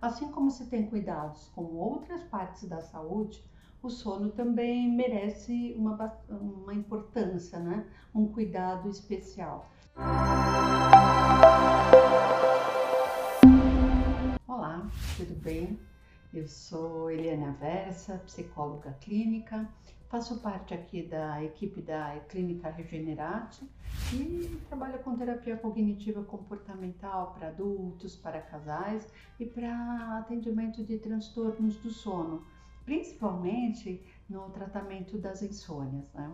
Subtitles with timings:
[0.00, 3.44] Assim como se tem cuidados com outras partes da saúde,
[3.82, 7.84] o sono também merece uma, uma importância, né?
[8.14, 9.68] um cuidado especial.
[14.46, 15.80] Olá, tudo bem?
[16.32, 19.68] Eu sou Eliana Versa, psicóloga clínica,
[20.08, 23.68] faço parte aqui da equipe da Clínica Regenerate
[24.12, 29.06] e trabalho com terapia cognitiva comportamental para adultos, para casais
[29.38, 32.42] e para atendimento de transtornos do sono,
[32.86, 36.10] principalmente no tratamento das insônias.
[36.14, 36.30] Né?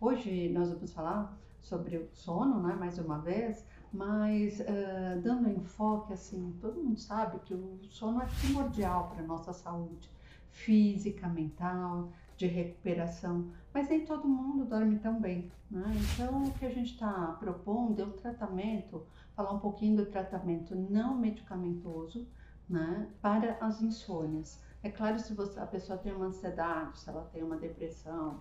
[0.00, 6.12] Hoje nós vamos falar sobre o sono, né, mais uma vez, mas uh, dando enfoque
[6.12, 10.08] assim, todo mundo sabe que o sono é primordial para a nossa saúde
[10.50, 15.92] física, mental, de recuperação, mas nem todo mundo dorme tão bem, né?
[16.14, 20.74] Então, o que a gente está propondo é um tratamento, falar um pouquinho do tratamento
[20.74, 22.28] não medicamentoso,
[22.68, 24.62] né, para as insônias.
[24.82, 28.40] É claro, se você, a pessoa tem uma ansiedade, se ela tem uma depressão,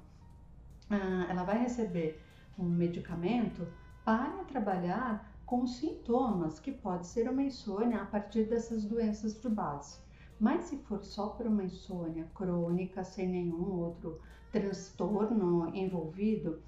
[0.92, 2.22] uh, ela vai receber
[2.58, 3.68] um medicamento
[4.04, 10.00] para trabalhar com sintomas, que pode ser uma insônia a partir dessas doenças de base.
[10.40, 14.20] Mas se for só por uma insônia crônica, sem nenhum outro
[14.52, 16.60] transtorno envolvido,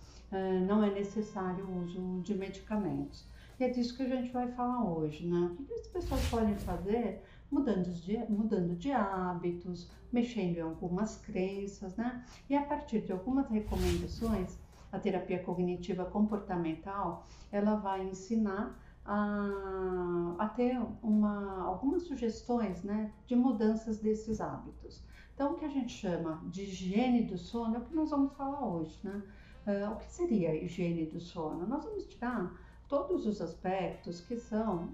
[0.67, 3.27] não é necessário o uso de medicamentos.
[3.59, 5.55] E é disso que a gente vai falar hoje, né?
[5.59, 11.95] O que as pessoas podem fazer mudando de, mudando de hábitos, mexendo em algumas crenças,
[11.95, 12.23] né?
[12.49, 14.57] E a partir de algumas recomendações,
[14.91, 23.35] a terapia cognitiva comportamental, ela vai ensinar a, a ter uma, algumas sugestões né, de
[23.35, 25.03] mudanças desses hábitos.
[25.33, 28.33] Então, o que a gente chama de higiene do sono é o que nós vamos
[28.33, 28.99] falar hoje.
[29.03, 29.23] Né?
[29.65, 31.65] Uh, o que seria higiene do sono?
[31.67, 32.51] Nós vamos tirar
[32.87, 34.89] todos os aspectos que são uh,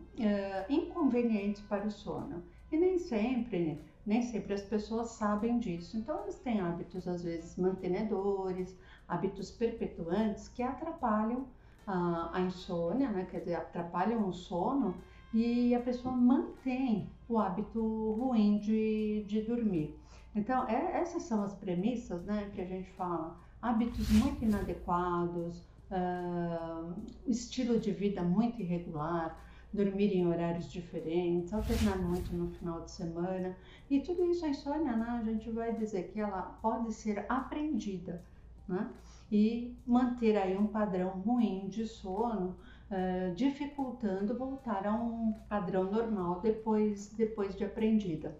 [0.69, 2.43] inconvenientes para o sono.
[2.71, 5.97] E nem sempre, nem sempre as pessoas sabem disso.
[5.97, 11.47] Então, elas têm hábitos, às vezes, mantenedores, hábitos perpetuantes que atrapalham
[11.87, 13.25] a, a insônia, né?
[13.29, 14.95] quer dizer, atrapalham o sono
[15.35, 17.81] e a pessoa mantém o hábito
[18.13, 19.93] ruim de, de dormir.
[20.33, 23.35] Então, é, essas são as premissas né, que a gente fala.
[23.61, 25.57] Hábitos muito inadequados,
[25.91, 26.93] uh,
[27.27, 29.37] estilo de vida muito irregular,
[29.73, 33.57] dormir em horários diferentes, alternar muito no final de semana.
[33.89, 38.23] E tudo isso a insônia, né, a gente vai dizer que ela pode ser aprendida
[38.69, 38.89] né?
[39.29, 42.55] e manter aí um padrão ruim de sono,
[42.91, 48.35] uh, dificultando voltar a um padrão normal depois, depois de aprendida.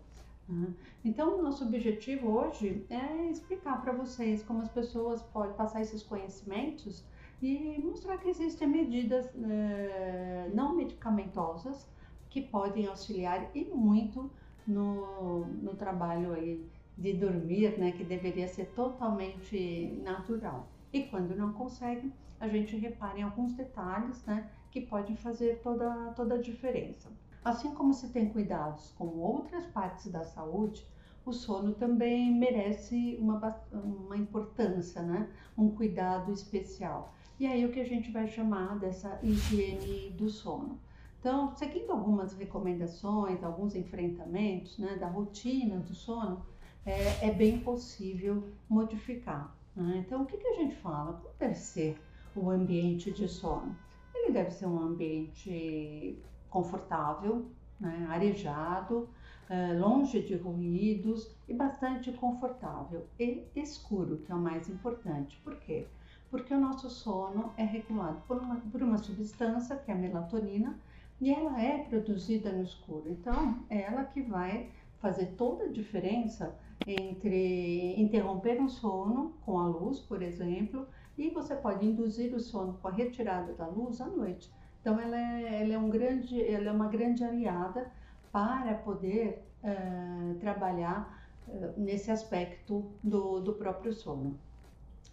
[0.47, 0.73] Né?
[1.03, 7.03] Então, nosso objetivo hoje é explicar para vocês como as pessoas podem passar esses conhecimentos
[7.41, 11.87] e mostrar que existem medidas uh, não medicamentosas
[12.29, 14.29] que podem auxiliar e muito
[14.67, 16.65] no, no trabalho aí
[16.97, 20.67] de dormir, né, que deveria ser totalmente natural.
[20.93, 26.13] E quando não consegue, a gente repara em alguns detalhes, né, que podem fazer toda,
[26.15, 27.09] toda a diferença.
[27.43, 30.85] Assim como se tem cuidados com outras partes da saúde,
[31.25, 35.29] o sono também merece uma, uma importância, né?
[35.57, 37.13] um cuidado especial.
[37.39, 40.79] E aí o que a gente vai chamar dessa higiene do sono.
[41.19, 46.45] Então, seguindo algumas recomendações, alguns enfrentamentos né, da rotina do sono,
[46.85, 49.55] é, é bem possível modificar.
[49.75, 50.03] Né?
[50.05, 51.13] Então, o que, que a gente fala?
[51.39, 51.99] Como ser
[52.35, 53.75] o ambiente de sono?
[54.13, 56.17] Ele deve ser um ambiente
[56.49, 57.45] confortável,
[57.79, 58.07] né?
[58.09, 59.09] arejado,
[59.49, 65.39] é, longe de ruídos e bastante confortável e escuro, que é o mais importante.
[65.43, 65.85] Por quê?
[66.31, 70.77] Porque o nosso sono é regulado por uma, por uma substância que é a melatonina
[71.21, 73.03] e ela é produzida no escuro.
[73.07, 74.69] Então, é ela que vai
[74.99, 81.55] fazer toda a diferença entre interromper um sono com a luz, por exemplo, e você
[81.55, 84.51] pode induzir o sono com a retirada da luz à noite.
[84.81, 87.91] Então, ela é, ela é, um grande, ela é uma grande aliada
[88.31, 94.37] para poder uh, trabalhar uh, nesse aspecto do, do próprio sono.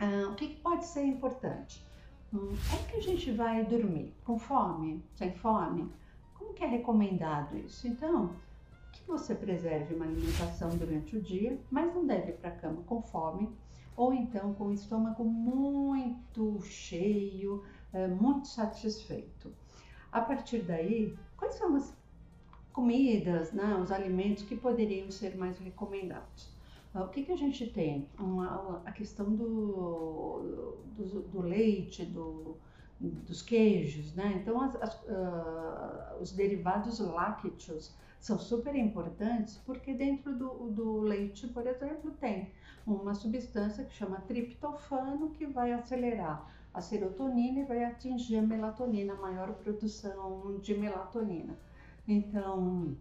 [0.00, 1.86] Uh, o que pode ser importante?
[2.34, 4.14] Hum, como que a gente vai dormir?
[4.24, 5.02] Com fome?
[5.14, 5.90] Sem fome?
[6.34, 7.86] Como que é recomendado isso?
[7.86, 8.34] Então,
[8.92, 12.82] que você preserve uma alimentação durante o dia, mas não deve ir para a cama
[12.86, 13.48] com fome
[13.96, 17.62] ou então com o estômago muito cheio,
[17.92, 19.52] é, muito satisfeito.
[20.10, 21.94] A partir daí, quais são as
[22.72, 26.50] comidas, né, os alimentos que poderiam ser mais recomendados?
[26.94, 28.06] O que, que a gente tem?
[28.18, 32.58] Uma, a questão do, do, do leite, do,
[33.00, 34.38] dos queijos, né?
[34.40, 41.48] Então, as, as, uh, os derivados lácteos são super importantes porque dentro do, do leite,
[41.48, 42.52] por exemplo, tem
[42.86, 49.14] uma substância que chama triptofano que vai acelerar a serotonina e vai atingir a melatonina,
[49.14, 51.58] a maior produção de melatonina.
[52.06, 52.96] Então,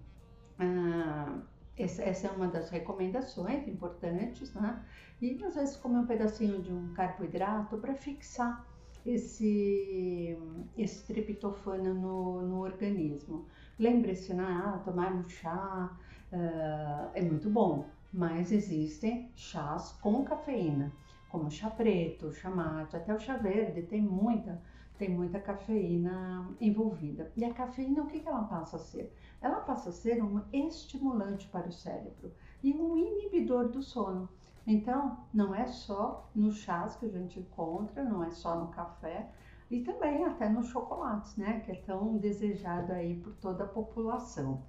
[0.57, 1.39] ah,
[1.77, 4.83] essa, é uma das recomendações importantes, né?
[5.21, 8.65] E às vezes comer um pedacinho de um carboidrato para fixar
[9.05, 10.37] esse,
[10.77, 13.45] esse triptofano no, no organismo.
[13.79, 14.43] Lembre-se, né?
[14.43, 15.97] Ah, tomar um chá
[16.31, 20.91] uh, é muito bom, mas existem chás com cafeína
[21.31, 24.61] como chá preto, chá mate, até o chá verde tem muita,
[24.97, 27.31] tem muita cafeína envolvida.
[27.37, 29.15] E a cafeína, o que, que ela passa a ser?
[29.41, 34.27] Ela passa a ser um estimulante para o cérebro e um inibidor do sono.
[34.65, 39.29] Então, não é só nos chás que a gente encontra, não é só no café,
[39.69, 44.61] e também até nos chocolates, né, que é tão desejado aí por toda a população.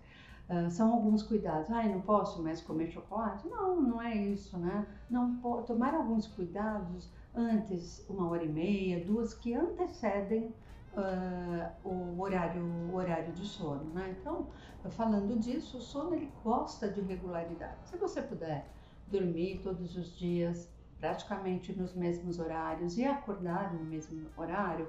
[0.49, 1.71] Uh, são alguns cuidados.
[1.71, 3.47] Ai, não posso mais comer chocolate?
[3.49, 4.87] Não, não é isso, né?
[5.09, 5.37] Não
[5.67, 10.55] tomar alguns cuidados antes, uma hora e meia, duas, que antecedem
[10.95, 14.15] uh, o, horário, o horário de sono, né?
[14.21, 14.49] Então,
[14.91, 17.77] falando disso, o sono ele gosta de regularidade.
[17.85, 18.67] Se você puder
[19.09, 24.89] dormir todos os dias, praticamente nos mesmos horários e acordar no mesmo horário,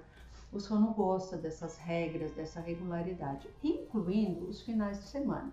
[0.51, 5.51] o sono gosta dessas regras, dessa regularidade, incluindo os finais de semana.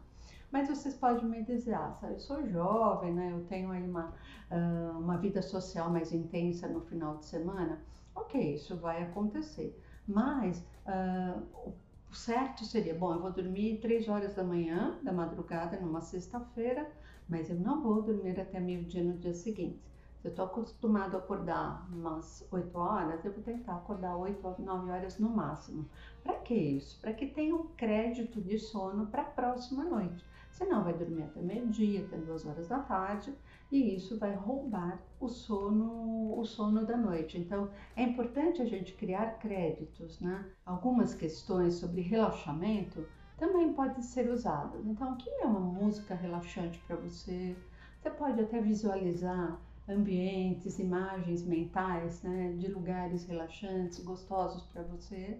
[0.50, 3.32] Mas vocês podem me dizer, ah, eu sou jovem, né?
[3.32, 4.12] eu tenho aí uma,
[4.50, 7.80] uh, uma vida social mais intensa no final de semana.
[8.14, 9.80] Ok, isso vai acontecer.
[10.06, 11.72] Mas uh,
[12.10, 16.90] o certo seria, bom, eu vou dormir três horas da manhã, da madrugada, numa sexta-feira,
[17.30, 19.80] mas eu não vou dormir até meio-dia no dia seguinte.
[20.20, 24.54] Se eu estou acostumado a acordar umas 8 horas, eu vou tentar acordar 8 ou
[24.58, 25.88] 9 horas no máximo.
[26.22, 27.00] Para que isso?
[27.00, 30.22] Para que tenha um crédito de sono para a próxima noite.
[30.50, 33.32] Senão vai dormir até meio-dia, até 2 horas da tarde,
[33.72, 37.38] e isso vai roubar o sono, o sono da noite.
[37.38, 40.44] Então, é importante a gente criar créditos, né?
[40.66, 43.06] Algumas questões sobre relaxamento
[43.40, 44.86] também podem ser usadas.
[44.86, 47.56] Então, o que é uma música relaxante para você?
[47.98, 49.58] Você pode até visualizar
[49.88, 55.38] ambientes, imagens mentais, né, de lugares relaxantes, gostosos para você.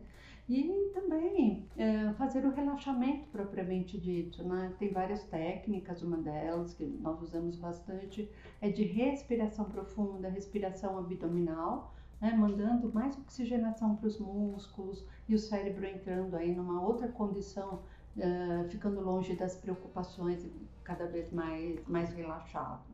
[0.49, 4.75] E também é, fazer o relaxamento propriamente dito, né?
[4.81, 8.29] Tem várias técnicas, uma delas que nós usamos bastante
[8.61, 12.33] é de respiração profunda, respiração abdominal, né?
[12.33, 17.83] mandando mais oxigenação para os músculos e o cérebro entrando aí numa outra condição,
[18.17, 20.47] uh, ficando longe das preocupações,
[20.85, 22.90] cada vez mais, mais relaxado.